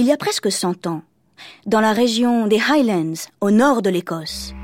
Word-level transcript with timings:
Il 0.00 0.06
y 0.06 0.12
a 0.12 0.16
presque 0.16 0.50
100 0.50 0.86
ans, 0.86 1.02
dans 1.66 1.82
la 1.82 1.92
région 1.92 2.46
des 2.46 2.58
Highlands, 2.58 3.28
au 3.42 3.50
nord 3.50 3.82
de 3.82 3.90
l'Écosse, 3.90 4.54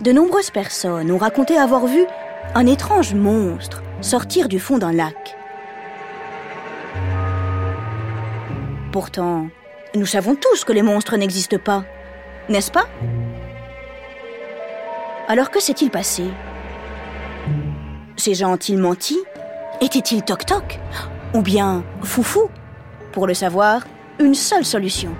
de 0.00 0.12
nombreuses 0.12 0.50
personnes 0.50 1.12
ont 1.12 1.18
raconté 1.18 1.58
avoir 1.58 1.86
vu 1.86 2.06
un 2.54 2.64
étrange 2.64 3.12
monstre 3.12 3.82
sortir 4.00 4.48
du 4.48 4.58
fond 4.58 4.78
d'un 4.78 4.94
lac. 4.94 5.36
Pourtant, 8.92 9.48
nous 9.94 10.06
savons 10.06 10.36
tous 10.36 10.64
que 10.64 10.72
les 10.72 10.80
monstres 10.80 11.18
n'existent 11.18 11.58
pas, 11.62 11.84
n'est-ce 12.48 12.72
pas? 12.72 12.88
Alors 15.28 15.50
que 15.50 15.60
s'est-il 15.60 15.90
passé? 15.90 16.24
Ces 18.16 18.32
gens 18.32 18.54
ont-ils 18.54 18.78
menti? 18.78 19.18
Était-il 19.82 20.22
toc-toc? 20.22 20.80
Ou 21.34 21.42
bien 21.42 21.84
foufou? 22.02 22.48
Pour 23.12 23.26
le 23.26 23.34
savoir, 23.34 23.86
une 24.20 24.34
seule 24.34 24.64
solution. 24.64 25.10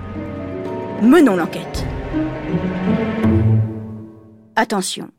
Menons 1.01 1.35
l'enquête. 1.35 1.85
Attention, 4.55 5.09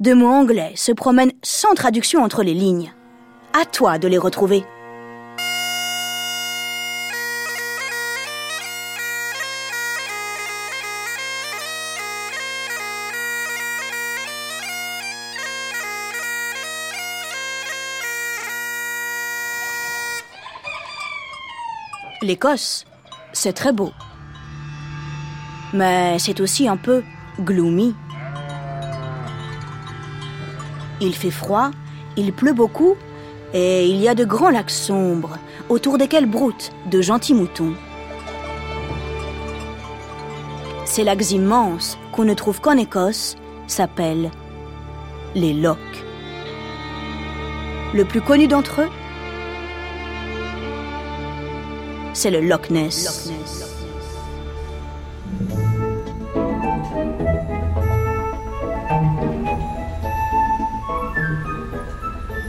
deux 0.00 0.14
mots 0.14 0.28
anglais 0.28 0.72
se 0.74 0.92
promènent 0.92 1.32
sans 1.42 1.74
traduction 1.74 2.22
entre 2.22 2.42
les 2.42 2.54
lignes. 2.54 2.92
À 3.58 3.64
toi 3.64 3.98
de 3.98 4.08
les 4.08 4.18
retrouver. 4.18 4.64
L'Écosse, 22.20 22.84
c'est 23.32 23.52
très 23.52 23.72
beau. 23.72 23.92
Mais 25.72 26.18
c'est 26.18 26.40
aussi 26.40 26.66
un 26.66 26.76
peu 26.76 27.04
gloomy. 27.40 27.94
Il 31.00 31.14
fait 31.14 31.30
froid, 31.30 31.70
il 32.16 32.32
pleut 32.32 32.52
beaucoup, 32.52 32.96
et 33.54 33.86
il 33.86 34.00
y 34.00 34.08
a 34.08 34.16
de 34.16 34.24
grands 34.24 34.50
lacs 34.50 34.70
sombres, 34.70 35.38
autour 35.68 35.96
desquels 35.96 36.26
broutent 36.26 36.72
de 36.90 37.00
gentils 37.00 37.34
moutons. 37.34 37.74
Ces 40.86 41.04
lacs 41.04 41.30
immenses, 41.30 41.98
qu'on 42.10 42.24
ne 42.24 42.34
trouve 42.34 42.60
qu'en 42.60 42.76
Écosse, 42.76 43.36
s'appellent 43.68 44.32
les 45.36 45.54
lochs. 45.54 45.78
Le 47.94 48.04
plus 48.04 48.22
connu 48.22 48.48
d'entre 48.48 48.80
eux, 48.80 48.90
c'est 52.18 52.32
le 52.32 52.40
Loch 52.40 52.68
Ness. 52.70 53.30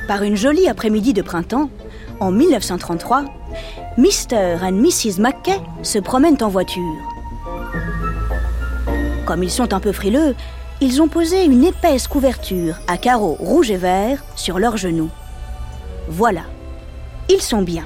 Par 0.07 0.23
une 0.23 0.35
jolie 0.35 0.67
après-midi 0.67 1.13
de 1.13 1.21
printemps, 1.21 1.69
en 2.19 2.31
1933, 2.31 3.25
Mr. 3.99 4.57
and 4.63 4.71
Mrs. 4.71 5.19
McKay 5.19 5.61
se 5.83 5.99
promènent 5.99 6.41
en 6.41 6.49
voiture. 6.49 6.81
Comme 9.27 9.43
ils 9.43 9.51
sont 9.51 9.71
un 9.71 9.79
peu 9.79 9.91
frileux, 9.91 10.33
ils 10.81 10.99
ont 10.99 11.07
posé 11.07 11.45
une 11.45 11.63
épaisse 11.63 12.07
couverture 12.07 12.73
à 12.87 12.97
carreaux 12.97 13.35
rouges 13.37 13.69
et 13.69 13.77
verts 13.77 14.23
sur 14.35 14.57
leurs 14.57 14.77
genoux. 14.77 15.11
Voilà, 16.07 16.45
ils 17.29 17.43
sont 17.43 17.61
bien. 17.61 17.85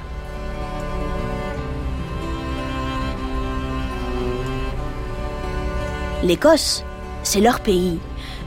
L'Écosse, 6.24 6.84
c'est 7.22 7.40
leur 7.40 7.60
pays, 7.60 7.98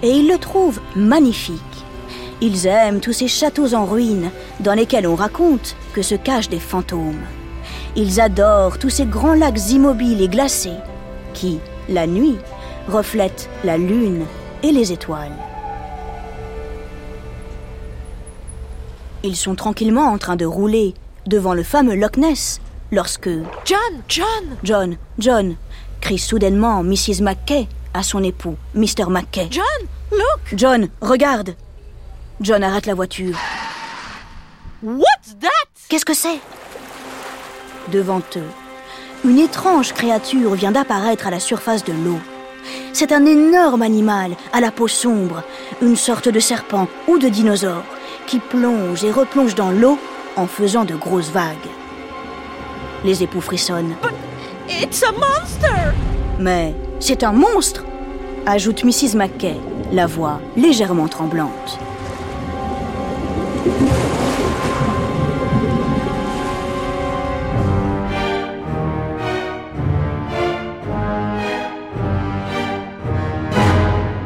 et 0.02 0.10
ils 0.10 0.28
le 0.28 0.40
trouvent 0.40 0.82
magnifique. 0.96 1.62
Ils 2.42 2.66
aiment 2.66 3.00
tous 3.00 3.14
ces 3.14 3.28
châteaux 3.28 3.76
en 3.76 3.86
ruine 3.86 4.32
dans 4.60 4.74
lesquels 4.74 5.08
on 5.08 5.16
raconte 5.16 5.76
que 5.94 6.02
se 6.02 6.16
cachent 6.16 6.50
des 6.50 6.60
fantômes. 6.60 7.22
Ils 7.96 8.20
adorent 8.20 8.80
tous 8.80 8.90
ces 8.90 9.06
grands 9.06 9.36
lacs 9.36 9.70
immobiles 9.70 10.22
et 10.22 10.28
glacés 10.28 10.78
qui, 11.34 11.60
la 11.88 12.08
nuit, 12.08 12.38
reflètent 12.88 13.50
la 13.64 13.78
lune 13.78 14.26
et 14.64 14.72
les 14.72 14.92
étoiles. 14.92 15.32
Ils 19.24 19.36
sont 19.36 19.56
tranquillement 19.56 20.12
en 20.12 20.18
train 20.18 20.36
de 20.36 20.46
rouler 20.46 20.96
devant 21.28 21.54
le 21.54 21.64
fameux 21.64 21.96
Loch 21.96 22.18
Ness 22.18 22.60
lorsque... 22.92 23.30
John 23.66 23.78
John 24.08 24.26
John, 24.64 24.98
John, 25.20 25.56
crie 26.02 26.18
soudainement 26.18 26.84
Mrs. 26.84 27.22
McKay 27.22 27.68
à 27.94 28.04
son 28.04 28.24
époux, 28.24 28.56
Mr. 28.76 29.10
McKay. 29.10 29.48
John 29.52 29.64
Look 30.12 30.54
John, 30.56 30.88
regarde 31.02 31.56
John 32.42 32.64
arrête 32.64 32.86
la 32.86 32.94
voiture. 32.94 33.36
What's 34.84 35.38
that? 35.42 35.50
Qu'est-ce 35.90 36.06
que 36.06 36.14
c'est? 36.14 36.40
Devant 37.92 38.22
eux, 38.36 38.50
une 39.26 39.40
étrange 39.40 39.94
créature 39.94 40.54
vient 40.54 40.72
d'apparaître 40.72 41.26
à 41.26 41.32
la 41.32 41.40
surface 41.40 41.84
de 41.84 41.94
l'eau. 41.94 42.20
C'est 42.94 43.12
un 43.12 43.26
énorme 43.26 43.82
animal 43.82 44.36
à 44.54 44.62
la 44.62 44.72
peau 44.72 44.88
sombre, 44.88 45.44
une 45.82 45.96
sorte 45.96 46.30
de 46.30 46.40
serpent 46.40 46.88
ou 47.08 47.18
de 47.18 47.30
dinosaure, 47.30 47.84
qui 48.28 48.40
plonge 48.40 49.04
et 49.04 49.12
replonge 49.12 49.56
dans 49.56 49.72
l'eau 49.72 49.98
en 50.36 50.48
faisant 50.48 50.86
de 50.86 50.96
grosses 50.96 51.32
vagues. 51.32 51.56
Les 53.04 53.24
époux 53.24 53.42
frissonnent. 53.42 53.96
But 54.02 54.17
it's 54.70 55.04
a 55.04 55.12
monster 55.12 55.94
Mais 56.40 56.74
c'est 57.00 57.24
un 57.24 57.32
monstre 57.32 57.84
ajoute 58.46 58.84
Mrs. 58.84 59.16
McKay, 59.16 59.58
la 59.92 60.08
voix 60.08 60.40
légèrement 60.56 61.08
tremblante. 61.08 61.80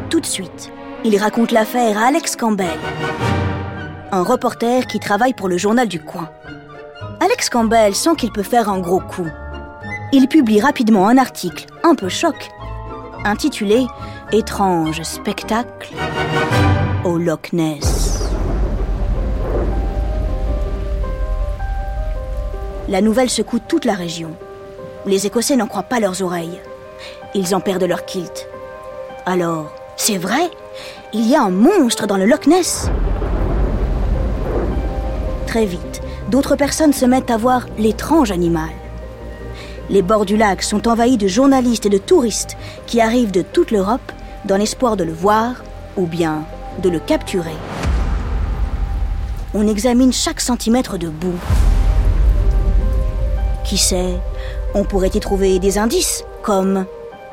Tout 0.10 0.20
de 0.20 0.26
suite, 0.26 0.72
il 1.04 1.18
raconte 1.18 1.52
l'affaire 1.52 1.98
à 1.98 2.08
Alex 2.08 2.36
Campbell, 2.36 2.68
un 4.12 4.22
reporter 4.22 4.86
qui 4.86 5.00
travaille 5.00 5.34
pour 5.34 5.48
le 5.48 5.58
journal 5.58 5.88
du 5.88 6.00
coin. 6.00 6.30
Alex 7.20 7.50
Campbell 7.50 7.96
sent 7.96 8.16
qu'il 8.18 8.32
peut 8.32 8.44
faire 8.44 8.70
un 8.70 8.80
gros 8.80 9.00
coup. 9.00 9.28
Il 10.14 10.28
publie 10.28 10.60
rapidement 10.60 11.08
un 11.08 11.18
article 11.18 11.68
un 11.84 11.96
peu 11.96 12.10
choc, 12.10 12.50
intitulé 13.24 13.86
Étrange 14.34 15.02
spectacle 15.04 15.94
au 17.06 17.18
Loch 17.18 17.54
Ness. 17.54 18.30
La 22.90 23.00
nouvelle 23.00 23.30
secoue 23.30 23.60
toute 23.60 23.86
la 23.86 23.94
région. 23.94 24.32
Les 25.06 25.28
Écossais 25.28 25.56
n'en 25.56 25.68
croient 25.68 25.84
pas 25.84 26.02
leurs 26.02 26.22
oreilles. 26.22 26.60
Ils 27.34 27.56
en 27.56 27.62
perdent 27.62 27.86
leur 27.86 28.04
kilt. 28.04 28.50
Alors, 29.26 29.72
c'est 29.96 30.18
vrai? 30.18 30.52
Il 31.14 31.26
y 31.26 31.38
a 31.38 31.42
un 31.42 31.52
monstre 31.52 32.06
dans 32.06 32.18
le 32.18 32.26
Loch 32.26 32.48
Ness? 32.48 32.90
Très 35.48 35.66
vite, 35.66 36.02
d'autres 36.28 36.58
personnes 36.58 36.94
se 36.94 37.06
mettent 37.06 37.32
à 37.32 37.38
voir 37.38 37.66
l'étrange 37.78 38.32
animal. 38.32 38.72
Les 39.92 40.02
bords 40.02 40.24
du 40.24 40.38
lac 40.38 40.64
sont 40.64 40.88
envahis 40.88 41.18
de 41.18 41.28
journalistes 41.28 41.86
et 41.86 41.90
de 41.90 41.98
touristes 41.98 42.56
qui 42.88 43.02
arrivent 43.02 43.32
de 43.32 43.42
toute 43.42 43.72
l'Europe 43.72 44.14
dans 44.46 44.56
l'espoir 44.56 44.96
de 44.96 45.04
le 45.04 45.12
voir 45.12 45.66
ou 45.98 46.06
bien 46.06 46.46
de 46.82 46.90
le 46.90 46.98
capturer. 46.98 47.58
On 49.54 49.68
examine 49.68 50.14
chaque 50.14 50.40
centimètre 50.40 50.98
de 50.98 51.10
boue. 51.10 51.38
Qui 53.66 53.78
sait, 53.78 54.18
on 54.74 54.86
pourrait 54.86 55.12
y 55.14 55.20
trouver 55.20 55.60
des 55.60 55.78
indices, 55.78 56.24
comme 56.42 56.86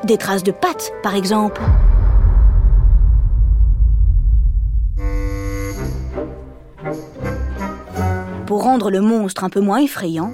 des 0.03 0.17
traces 0.17 0.43
de 0.43 0.51
pattes, 0.51 0.91
par 1.01 1.15
exemple. 1.15 1.61
Pour 8.45 8.63
rendre 8.63 8.91
le 8.91 8.99
monstre 8.99 9.45
un 9.45 9.49
peu 9.49 9.61
moins 9.61 9.79
effrayant, 9.79 10.33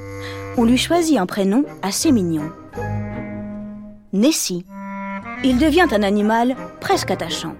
on 0.57 0.63
lui 0.63 0.77
choisit 0.77 1.17
un 1.17 1.25
prénom 1.25 1.65
assez 1.81 2.11
mignon. 2.11 2.49
Nessie. 4.13 4.65
Il 5.43 5.57
devient 5.57 5.87
un 5.91 6.03
animal 6.03 6.55
presque 6.79 7.11
attachant. 7.11 7.55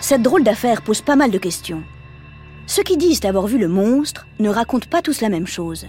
Cette 0.00 0.22
drôle 0.22 0.42
d'affaire 0.42 0.82
pose 0.82 1.00
pas 1.00 1.16
mal 1.16 1.30
de 1.30 1.38
questions. 1.38 1.82
Ceux 2.66 2.82
qui 2.82 2.96
disent 2.96 3.24
avoir 3.24 3.46
vu 3.46 3.58
le 3.58 3.68
monstre 3.68 4.26
ne 4.40 4.48
racontent 4.48 4.88
pas 4.90 5.02
tous 5.02 5.20
la 5.20 5.28
même 5.28 5.46
chose. 5.46 5.86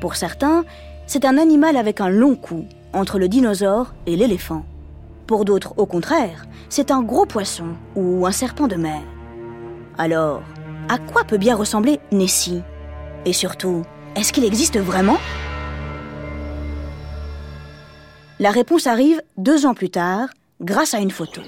Pour 0.00 0.14
certains, 0.14 0.64
c'est 1.06 1.24
un 1.24 1.36
animal 1.36 1.76
avec 1.76 2.00
un 2.00 2.08
long 2.08 2.36
cou, 2.36 2.64
entre 2.92 3.18
le 3.18 3.28
dinosaure 3.28 3.94
et 4.06 4.16
l'éléphant. 4.16 4.64
Pour 5.26 5.44
d'autres, 5.44 5.74
au 5.76 5.86
contraire, 5.86 6.46
c'est 6.68 6.90
un 6.90 7.02
gros 7.02 7.26
poisson 7.26 7.68
ou 7.96 8.26
un 8.26 8.32
serpent 8.32 8.68
de 8.68 8.76
mer. 8.76 9.02
Alors, 9.98 10.42
à 10.90 10.98
quoi 10.98 11.22
peut 11.22 11.38
bien 11.38 11.54
ressembler 11.54 12.00
Nessie? 12.10 12.62
Et 13.24 13.32
surtout, 13.32 13.84
est-ce 14.16 14.32
qu'il 14.32 14.44
existe 14.44 14.76
vraiment? 14.76 15.18
La 18.40 18.50
réponse 18.50 18.88
arrive 18.88 19.22
deux 19.36 19.66
ans 19.66 19.74
plus 19.74 19.90
tard, 19.90 20.26
grâce 20.60 20.92
à 20.92 20.98
une 20.98 21.12
photo. 21.12 21.42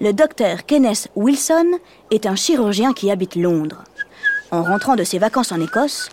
Le 0.00 0.12
docteur 0.12 0.66
Kenneth 0.66 1.08
Wilson 1.14 1.78
est 2.10 2.26
un 2.26 2.34
chirurgien 2.34 2.92
qui 2.92 3.12
habite 3.12 3.36
Londres. 3.36 3.84
En 4.50 4.64
rentrant 4.64 4.96
de 4.96 5.04
ses 5.04 5.20
vacances 5.20 5.52
en 5.52 5.60
Écosse, 5.60 6.08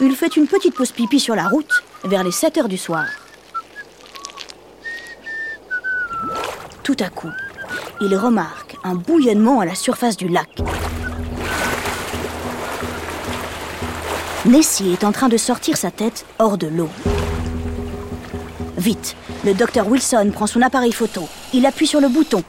il 0.00 0.14
fait 0.14 0.36
une 0.36 0.46
petite 0.46 0.76
pause 0.76 0.92
pipi 0.92 1.18
sur 1.18 1.34
la 1.34 1.48
route 1.48 1.82
vers 2.04 2.22
les 2.22 2.30
7 2.30 2.58
heures 2.58 2.68
du 2.68 2.78
soir. 2.78 3.06
Tout 6.84 6.96
à 7.00 7.08
coup, 7.08 7.30
il 8.00 8.16
remarque 8.16 8.76
un 8.84 8.94
bouillonnement 8.94 9.60
à 9.60 9.64
la 9.64 9.74
surface 9.74 10.16
du 10.16 10.28
lac. 10.28 10.48
Nessie 14.44 14.92
est 14.92 15.04
en 15.04 15.12
train 15.12 15.28
de 15.28 15.36
sortir 15.36 15.76
sa 15.76 15.90
tête 15.90 16.24
hors 16.38 16.56
de 16.56 16.68
l'eau. 16.68 16.88
Vite, 18.78 19.16
le 19.44 19.54
docteur 19.54 19.88
Wilson 19.88 20.30
prend 20.32 20.46
son 20.46 20.62
appareil 20.62 20.92
photo. 20.92 21.28
Il 21.52 21.66
appuie 21.66 21.86
sur 21.86 22.00
le 22.00 22.08
bouton. 22.08 22.44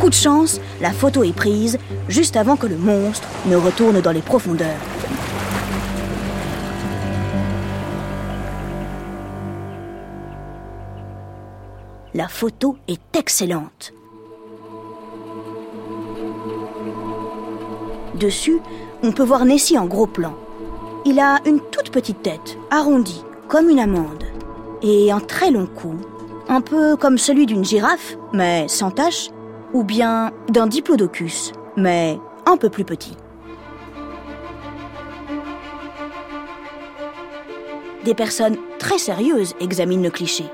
Coup 0.00 0.08
de 0.10 0.14
chance, 0.14 0.60
la 0.80 0.92
photo 0.92 1.24
est 1.24 1.32
prise 1.32 1.78
juste 2.08 2.36
avant 2.36 2.56
que 2.56 2.66
le 2.66 2.76
monstre 2.76 3.26
ne 3.46 3.56
retourne 3.56 4.00
dans 4.00 4.12
les 4.12 4.22
profondeurs. 4.22 4.93
La 12.16 12.28
photo 12.28 12.76
est 12.86 13.16
excellente. 13.16 13.92
Dessus, 18.14 18.60
on 19.02 19.10
peut 19.10 19.24
voir 19.24 19.44
Nessie 19.44 19.76
en 19.76 19.86
gros 19.86 20.06
plan. 20.06 20.32
Il 21.04 21.18
a 21.18 21.40
une 21.44 21.58
toute 21.58 21.90
petite 21.90 22.22
tête, 22.22 22.56
arrondie, 22.70 23.24
comme 23.48 23.68
une 23.68 23.80
amande, 23.80 24.22
et 24.80 25.10
un 25.10 25.18
très 25.18 25.50
long 25.50 25.66
cou, 25.66 25.96
un 26.48 26.60
peu 26.60 26.94
comme 26.94 27.18
celui 27.18 27.46
d'une 27.46 27.64
girafe, 27.64 28.16
mais 28.32 28.68
sans 28.68 28.92
tache, 28.92 29.30
ou 29.72 29.82
bien 29.82 30.30
d'un 30.48 30.68
diplodocus, 30.68 31.50
mais 31.76 32.20
un 32.46 32.56
peu 32.56 32.70
plus 32.70 32.84
petit. 32.84 33.16
Des 38.04 38.14
personnes 38.14 38.58
très 38.78 38.98
sérieuses 38.98 39.56
examinent 39.58 40.04
le 40.04 40.10
cliché. 40.10 40.44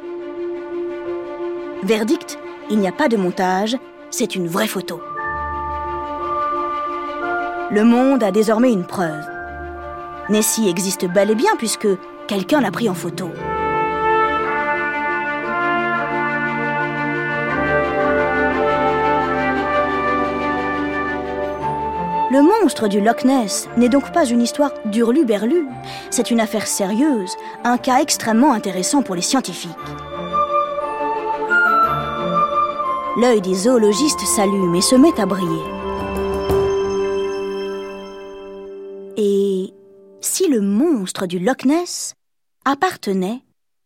Verdict, 1.82 2.38
il 2.69 2.79
n'y 2.79 2.88
a 2.88 2.93
pas 2.93 3.09
de 3.09 3.17
montage, 3.17 3.75
c'est 4.11 4.37
une 4.37 4.49
vraie 4.49 4.67
photo. 4.67 5.00
Le 7.71 7.85
monde 7.85 8.23
a 8.23 8.31
désormais 8.31 8.71
une 8.71 8.85
preuve. 8.85 9.25
Nessie 10.29 10.69
existe 10.69 11.06
bel 11.06 11.31
et 11.31 11.35
bien 11.35 11.56
puisque 11.56 11.88
quelqu'un 12.27 12.61
l'a 12.61 12.71
pris 12.71 12.91
en 12.91 12.94
photo. 12.94 13.31
Le 22.31 22.43
monstre 22.43 22.88
du 22.88 23.00
Loch 23.00 23.25
Ness 23.25 23.71
n'est 23.79 23.88
donc 23.88 24.12
pas 24.12 24.26
une 24.26 24.43
histoire 24.43 24.73
d'hurlu-berlu, 24.85 25.67
c'est 26.11 26.31
une 26.31 26.41
affaire 26.41 26.67
sérieuse, 26.67 27.35
un 27.65 27.79
cas 27.79 28.00
extrêmement 28.03 28.53
intéressant 28.53 29.03
pour 29.03 29.15
les 29.15 29.23
scientifiques. 29.23 29.71
L'œil 33.21 33.43
des 33.43 33.55
zoologistes 33.55 34.21
s'allume 34.21 34.75
et 34.75 34.81
se 34.81 34.95
met 34.95 35.21
à 35.21 35.27
briller. 35.27 35.61
Et 39.19 39.75
si 40.23 40.49
le 40.49 40.63
monstre 40.63 41.27
du 41.27 41.39
Loch 41.39 41.67
Ness 41.67 42.15
appartenait 42.65 43.43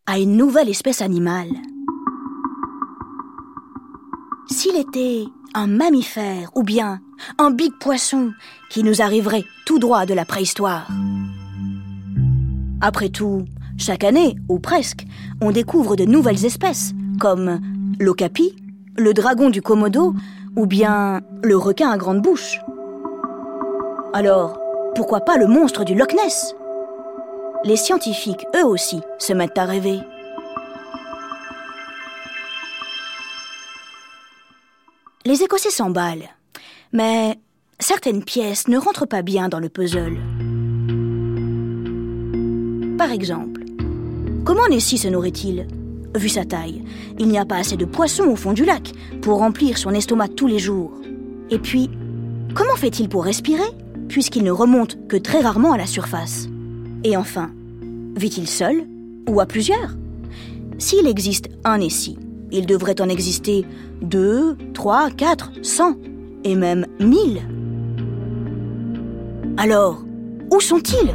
à 0.07 0.21
une 0.21 0.37
nouvelle 0.37 0.69
espèce 0.69 1.03
animale 1.03 1.51
S'il 4.47 4.77
était 4.77 5.25
un 5.53 5.67
mammifère 5.67 6.51
ou 6.55 6.63
bien 6.63 7.01
un 7.37 7.51
big 7.51 7.73
poisson 7.81 8.31
qui 8.71 8.85
nous 8.85 9.03
arriverait 9.03 9.45
tout 9.67 9.81
droit 9.81 10.07
de 10.07 10.15
la 10.15 10.25
préhistoire? 10.25 10.87
Après 12.81 13.09
tout, 13.09 13.47
chaque 13.79 14.05
année, 14.05 14.37
ou 14.49 14.61
presque, 14.61 15.05
on 15.41 15.51
découvre 15.51 15.97
de 15.97 16.05
nouvelles 16.05 16.45
espèces, 16.45 16.93
comme 17.19 17.61
l'ocapi, 17.99 18.55
le 18.97 19.13
dragon 19.15 19.51
du 19.51 19.63
Komodo 19.63 20.15
ou 20.57 20.67
bien 20.67 21.21
le 21.43 21.57
requin 21.57 21.91
à 21.91 21.97
grande 21.97 22.23
bouche. 22.23 22.61
Alors, 24.13 24.61
pourquoi 24.95 25.21
pas 25.21 25.37
le 25.37 25.47
monstre 25.47 25.85
du 25.85 25.95
Loch 25.95 26.15
Ness? 26.15 26.55
Les 27.65 27.77
scientifiques, 27.77 28.47
eux 28.57 28.65
aussi, 28.65 29.01
se 29.19 29.33
mettent 29.33 29.59
à 29.59 29.65
rêver. 29.65 29.99
Les 35.25 35.43
Écossais 35.43 35.71
s'emballent, 35.71 36.29
mais 36.93 37.39
certaines 37.81 38.23
pièces 38.23 38.69
ne 38.69 38.79
rentrent 38.79 39.07
pas 39.07 39.23
bien 39.23 39.49
dans 39.49 39.59
le 39.59 39.71
puzzle. 39.71 40.19
Par 42.99 43.11
exemple, 43.11 43.63
comment 44.45 44.69
Nessie 44.69 44.99
se 44.99 45.09
nourrit-il? 45.09 45.67
Vu 46.15 46.29
sa 46.29 46.45
taille, 46.45 46.85
il 47.19 47.29
n'y 47.29 47.39
a 47.39 47.45
pas 47.45 47.57
assez 47.57 47.77
de 47.77 47.85
poissons 47.85 48.25
au 48.25 48.37
fond 48.37 48.53
du 48.53 48.65
lac 48.65 48.93
pour 49.21 49.39
remplir 49.39 49.77
son 49.79 49.91
estomac 49.91 50.29
tous 50.29 50.47
les 50.47 50.61
jours. 50.61 50.93
Et 51.51 51.59
puis, 51.59 51.91
comment 52.55 52.77
fait-il 52.77 53.09
pour 53.09 53.25
respirer 53.25 53.63
puisqu'il 54.09 54.45
ne 54.45 54.51
remonte 54.51 55.09
que 55.09 55.17
très 55.17 55.41
rarement 55.41 55.73
à 55.73 55.79
la 55.79 55.87
surface? 55.87 56.49
Et 57.03 57.17
enfin, 57.17 57.51
vit-il 58.17 58.49
seul 58.49 58.87
ou 59.29 59.41
à 59.41 59.47
plusieurs? 59.47 59.97
S'il 60.79 61.07
existe 61.09 61.49
un 61.65 61.79
Nessie, 61.79 62.19
il 62.53 62.67
devrait 62.67 63.01
en 63.01 63.09
exister 63.09 63.65
deux, 64.01 64.57
trois, 64.73 65.11
quatre, 65.11 65.51
cent, 65.63 65.97
et 66.45 66.55
même 66.55 66.87
mille. 67.01 67.43
Alors, 69.57 70.05
où 70.53 70.61
sont-ils? 70.61 71.13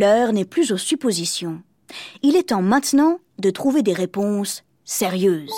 L'heure 0.00 0.32
n'est 0.32 0.44
plus 0.44 0.70
aux 0.70 0.76
suppositions. 0.76 1.60
Il 2.22 2.36
est 2.36 2.50
temps 2.50 2.62
maintenant 2.62 3.18
de 3.40 3.50
trouver 3.50 3.82
des 3.82 3.92
réponses 3.92 4.62
sérieuses. 4.84 5.50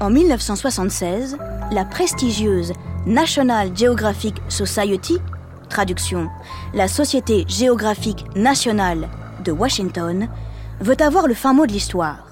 En 0.00 0.10
1976, 0.10 1.38
la 1.72 1.86
prestigieuse 1.86 2.74
National 3.06 3.74
Geographic 3.74 4.34
Society, 4.50 5.16
traduction 5.70 6.28
la 6.74 6.86
Société 6.86 7.46
géographique 7.48 8.26
nationale 8.36 9.08
de 9.42 9.52
Washington, 9.52 10.28
veut 10.80 11.00
avoir 11.00 11.26
le 11.26 11.34
fin 11.34 11.54
mot 11.54 11.64
de 11.64 11.72
l'histoire. 11.72 12.26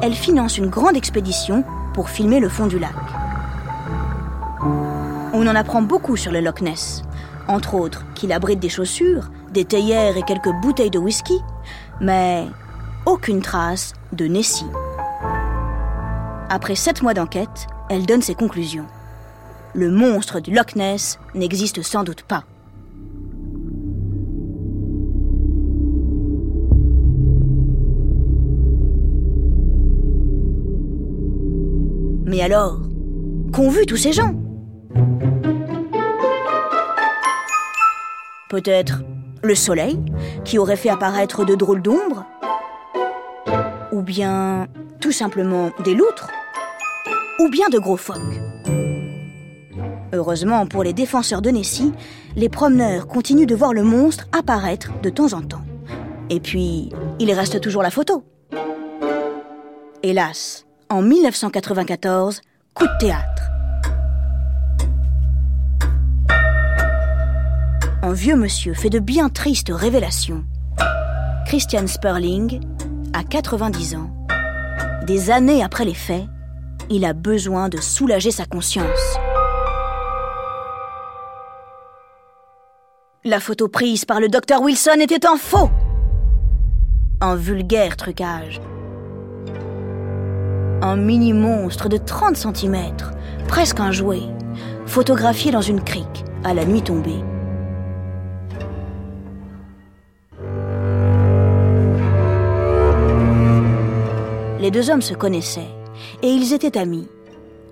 Elle 0.00 0.14
finance 0.14 0.56
une 0.56 0.70
grande 0.70 0.96
expédition 0.96 1.64
pour 1.92 2.08
filmer 2.08 2.40
le 2.40 2.48
fond 2.48 2.66
du 2.66 2.78
lac. 2.78 2.94
On 5.38 5.46
en 5.46 5.54
apprend 5.54 5.82
beaucoup 5.82 6.16
sur 6.16 6.32
le 6.32 6.40
Loch 6.40 6.62
Ness, 6.62 7.02
entre 7.46 7.74
autres 7.74 8.06
qu'il 8.14 8.32
abrite 8.32 8.58
des 8.58 8.70
chaussures, 8.70 9.30
des 9.52 9.66
théières 9.66 10.16
et 10.16 10.22
quelques 10.22 10.50
bouteilles 10.62 10.88
de 10.88 10.98
whisky, 10.98 11.38
mais 12.00 12.46
aucune 13.04 13.42
trace 13.42 13.92
de 14.14 14.26
Nessie. 14.28 14.64
Après 16.48 16.74
sept 16.74 17.02
mois 17.02 17.12
d'enquête, 17.12 17.66
elle 17.90 18.06
donne 18.06 18.22
ses 18.22 18.34
conclusions. 18.34 18.86
Le 19.74 19.90
monstre 19.90 20.40
du 20.40 20.54
Loch 20.54 20.74
Ness 20.74 21.18
n'existe 21.34 21.82
sans 21.82 22.02
doute 22.02 22.22
pas. 22.22 22.44
Mais 32.24 32.40
alors, 32.40 32.80
qu'ont 33.52 33.68
vu 33.68 33.84
tous 33.84 33.98
ces 33.98 34.12
gens? 34.12 34.45
Peut-être 38.48 39.02
le 39.42 39.54
soleil, 39.54 40.00
qui 40.44 40.58
aurait 40.58 40.76
fait 40.76 40.88
apparaître 40.88 41.44
de 41.44 41.54
drôles 41.54 41.82
d'ombres? 41.82 42.24
Ou 43.92 44.02
bien 44.02 44.66
tout 45.00 45.12
simplement 45.12 45.70
des 45.84 45.94
loutres? 45.94 46.30
Ou 47.40 47.50
bien 47.50 47.68
de 47.68 47.78
gros 47.78 47.96
phoques? 47.96 48.16
Heureusement 50.12 50.66
pour 50.66 50.84
les 50.84 50.92
défenseurs 50.92 51.42
de 51.42 51.50
Nessie, 51.50 51.92
les 52.36 52.48
promeneurs 52.48 53.06
continuent 53.06 53.46
de 53.46 53.54
voir 53.54 53.72
le 53.72 53.82
monstre 53.82 54.26
apparaître 54.32 54.90
de 55.02 55.10
temps 55.10 55.32
en 55.32 55.42
temps. 55.42 55.64
Et 56.30 56.40
puis, 56.40 56.90
il 57.18 57.32
reste 57.32 57.60
toujours 57.60 57.82
la 57.82 57.90
photo. 57.90 58.24
Hélas, 60.02 60.66
en 60.88 61.02
1994, 61.02 62.40
coup 62.74 62.86
de 62.86 62.98
théâtre. 62.98 63.55
Un 68.06 68.12
vieux 68.12 68.36
monsieur 68.36 68.72
fait 68.72 68.88
de 68.88 69.00
bien 69.00 69.28
tristes 69.28 69.72
révélations. 69.74 70.44
Christian 71.44 71.88
Sperling 71.88 72.60
a 73.12 73.24
90 73.24 73.96
ans. 73.96 74.10
Des 75.04 75.30
années 75.30 75.60
après 75.60 75.84
les 75.84 75.92
faits, 75.92 76.22
il 76.88 77.04
a 77.04 77.14
besoin 77.14 77.68
de 77.68 77.78
soulager 77.78 78.30
sa 78.30 78.44
conscience. 78.44 79.18
La 83.24 83.40
photo 83.40 83.66
prise 83.66 84.04
par 84.04 84.20
le 84.20 84.28
docteur 84.28 84.62
Wilson 84.62 85.00
était 85.00 85.26
un 85.26 85.36
faux 85.36 85.70
Un 87.20 87.34
vulgaire 87.34 87.96
trucage. 87.96 88.60
Un 90.80 90.94
mini-monstre 90.94 91.88
de 91.88 91.96
30 91.96 92.36
cm, 92.36 92.76
presque 93.48 93.80
un 93.80 93.90
jouet, 93.90 94.22
photographié 94.86 95.50
dans 95.50 95.60
une 95.60 95.82
crique 95.82 96.24
à 96.44 96.54
la 96.54 96.64
nuit 96.64 96.82
tombée. 96.82 97.24
Les 104.66 104.72
deux 104.72 104.90
hommes 104.90 105.00
se 105.00 105.14
connaissaient 105.14 105.70
et 106.22 106.28
ils 106.28 106.52
étaient 106.52 106.76
amis. 106.76 107.06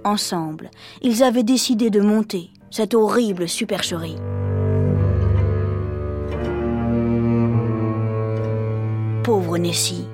Ensemble, 0.05 0.71
ils 1.03 1.25
avaient 1.25 1.43
décidé 1.43 1.91
de 1.91 2.01
monter 2.01 2.51
cette 2.71 2.95
horrible 2.95 3.49
supercherie. 3.49 4.15
Pauvre 9.25 9.59
Nessie. 9.59 10.07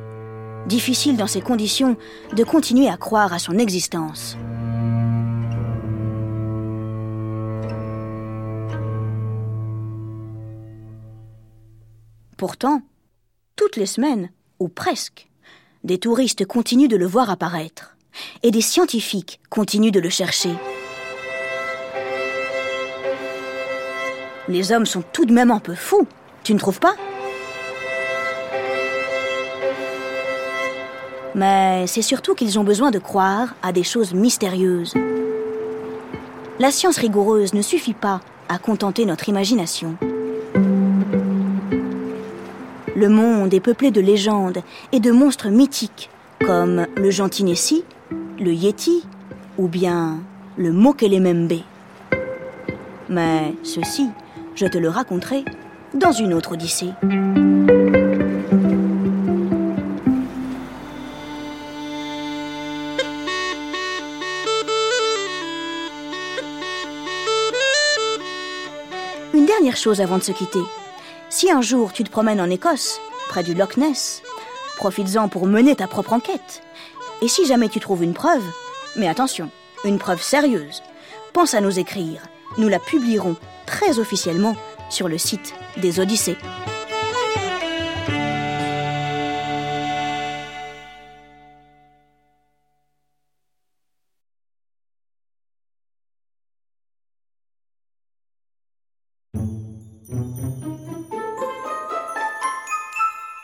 Difficile 0.68 1.18
dans 1.18 1.26
ces 1.26 1.42
conditions 1.42 1.98
de 2.34 2.44
continuer 2.44 2.88
à 2.88 2.96
croire 2.96 3.34
à 3.34 3.38
son 3.38 3.58
existence. 3.58 4.38
Pourtant, 12.38 12.80
toutes 13.54 13.76
les 13.76 13.84
semaines, 13.84 14.30
ou 14.58 14.68
presque, 14.68 15.29
des 15.84 15.98
touristes 15.98 16.44
continuent 16.44 16.88
de 16.88 16.96
le 16.96 17.06
voir 17.06 17.30
apparaître, 17.30 17.96
et 18.42 18.50
des 18.50 18.60
scientifiques 18.60 19.40
continuent 19.48 19.92
de 19.92 20.00
le 20.00 20.10
chercher. 20.10 20.50
Les 24.48 24.72
hommes 24.72 24.86
sont 24.86 25.02
tout 25.12 25.24
de 25.24 25.32
même 25.32 25.50
un 25.50 25.60
peu 25.60 25.74
fous, 25.74 26.06
tu 26.42 26.54
ne 26.54 26.58
trouves 26.58 26.80
pas? 26.80 26.94
Mais 31.34 31.86
c'est 31.86 32.02
surtout 32.02 32.34
qu'ils 32.34 32.58
ont 32.58 32.64
besoin 32.64 32.90
de 32.90 32.98
croire 32.98 33.54
à 33.62 33.72
des 33.72 33.84
choses 33.84 34.12
mystérieuses. 34.12 34.94
La 36.58 36.70
science 36.70 36.98
rigoureuse 36.98 37.54
ne 37.54 37.62
suffit 37.62 37.94
pas 37.94 38.20
à 38.48 38.58
contenter 38.58 39.06
notre 39.06 39.28
imagination. 39.28 39.96
Le 43.00 43.08
monde 43.08 43.54
est 43.54 43.60
peuplé 43.60 43.90
de 43.90 44.02
légendes 44.02 44.58
et 44.92 45.00
de 45.00 45.10
monstres 45.10 45.48
mythiques, 45.48 46.10
comme 46.44 46.86
le 46.96 47.10
gentil 47.10 47.44
Nessie, 47.44 47.82
le 48.38 48.52
Yeti 48.52 49.06
ou 49.56 49.68
bien 49.68 50.18
le 50.58 50.70
Mokelemembe. 50.70 51.60
Mais 53.08 53.54
ceci, 53.62 54.10
je 54.54 54.66
te 54.66 54.76
le 54.76 54.90
raconterai 54.90 55.46
dans 55.94 56.12
une 56.12 56.34
autre 56.34 56.52
Odyssée. 56.52 56.90
dernière 69.46 69.76
chose 69.76 70.00
avant 70.00 70.18
de 70.18 70.22
se 70.22 70.32
quitter. 70.32 70.60
Si 71.32 71.48
un 71.48 71.62
jour 71.62 71.92
tu 71.92 72.02
te 72.02 72.10
promènes 72.10 72.40
en 72.40 72.50
Écosse, 72.50 73.00
près 73.28 73.44
du 73.44 73.54
Loch 73.54 73.76
Ness, 73.76 74.20
profites-en 74.76 75.28
pour 75.28 75.46
mener 75.46 75.76
ta 75.76 75.86
propre 75.86 76.12
enquête. 76.12 76.60
Et 77.22 77.28
si 77.28 77.46
jamais 77.46 77.68
tu 77.68 77.78
trouves 77.78 78.02
une 78.02 78.14
preuve, 78.14 78.42
mais 78.96 79.06
attention, 79.06 79.48
une 79.84 80.00
preuve 80.00 80.20
sérieuse, 80.20 80.82
pense 81.32 81.54
à 81.54 81.60
nous 81.60 81.78
écrire. 81.78 82.22
Nous 82.58 82.66
la 82.66 82.80
publierons 82.80 83.36
très 83.64 84.00
officiellement 84.00 84.56
sur 84.88 85.06
le 85.06 85.18
site 85.18 85.54
des 85.76 86.00
Odyssées. 86.00 86.36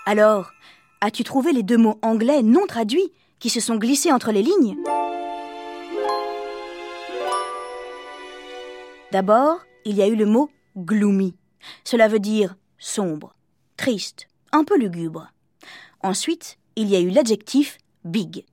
Alors, 0.09 0.53
as-tu 1.01 1.25
trouvé 1.25 1.53
les 1.53 1.65
deux 1.65 1.77
mots 1.77 1.99
anglais 2.01 2.41
non 2.45 2.65
traduits 2.69 3.13
qui 3.41 3.51
se 3.51 3.59
sont 3.59 3.75
glissés 3.75 4.13
entre 4.13 4.31
les 4.31 4.41
lignes? 4.41 4.77
D'abord, 9.11 9.59
il 9.85 9.97
y 9.97 10.03
a 10.03 10.07
eu 10.07 10.15
le 10.15 10.27
mot 10.27 10.49
gloomy. 10.77 11.35
Cela 11.83 12.07
veut 12.07 12.21
dire 12.21 12.55
sombre, 12.79 13.35
triste, 13.77 14.29
un 14.53 14.63
peu 14.63 14.79
lugubre. 14.79 15.33
Ensuite, 16.05 16.57
il 16.77 16.89
y 16.89 16.95
a 16.95 17.01
eu 17.01 17.11
l'adjectif 17.11 17.79
big. 18.05 18.45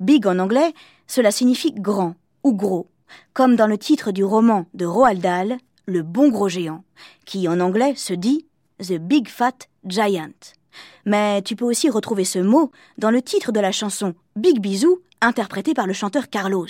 Big 0.00 0.26
en 0.26 0.38
anglais, 0.38 0.72
cela 1.06 1.30
signifie 1.30 1.74
grand 1.74 2.14
ou 2.42 2.54
gros, 2.54 2.88
comme 3.34 3.54
dans 3.54 3.66
le 3.66 3.76
titre 3.76 4.12
du 4.12 4.24
roman 4.24 4.64
de 4.72 4.86
Roald 4.86 5.20
Dahl, 5.20 5.58
Le 5.84 6.02
bon 6.02 6.30
gros 6.30 6.48
géant, 6.48 6.84
qui 7.26 7.48
en 7.48 7.60
anglais 7.60 7.94
se 7.96 8.14
dit 8.14 8.46
The 8.78 8.94
Big 8.94 9.28
Fat 9.28 9.68
Giant. 9.84 10.56
Mais 11.04 11.42
tu 11.42 11.56
peux 11.56 11.64
aussi 11.64 11.90
retrouver 11.90 12.24
ce 12.24 12.38
mot 12.38 12.70
dans 12.98 13.10
le 13.10 13.22
titre 13.22 13.52
de 13.52 13.60
la 13.60 13.72
chanson 13.72 14.14
Big 14.34 14.60
Bisou, 14.60 15.00
interprétée 15.20 15.74
par 15.74 15.86
le 15.86 15.92
chanteur 15.92 16.28
Carlos. 16.28 16.66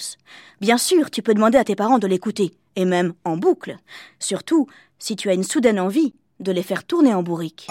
Bien 0.61 0.79
sûr, 0.79 1.11
tu 1.11 1.23
peux 1.23 1.35
demander 1.35 1.59
à 1.59 1.65
tes 1.65 1.77
parents 1.77 1.99
de 1.99 2.07
l'écouter, 2.07 2.55
et 2.77 2.85
même 2.85 3.15
en 3.25 3.37
boucle. 3.37 3.77
Surtout 4.19 4.67
si 4.99 5.17
tu 5.17 5.29
as 5.31 5.35
une 5.35 5.45
soudaine 5.45 5.81
envie 5.81 6.15
de 6.41 6.53
les 6.53 6.63
faire 6.63 6.85
tourner 6.85 7.15
en 7.15 7.23
bourrique. 7.23 7.69